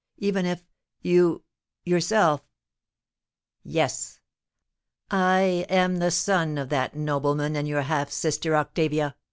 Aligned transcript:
—even 0.17 0.47
if——you, 0.47 1.43
yourself——" 1.85 2.43
"Yes—I 5.05 5.41
am 5.69 5.97
the 5.97 6.09
son 6.09 6.57
of 6.57 6.69
that 6.69 6.95
nobleman 6.95 7.55
and 7.55 7.67
your 7.67 7.83
half 7.83 8.09
sister 8.09 8.55
Octavia!" 8.55 9.13